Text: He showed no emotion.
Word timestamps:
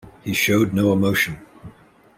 He 0.23 0.33
showed 0.33 0.73
no 0.73 0.91
emotion. 0.93 1.39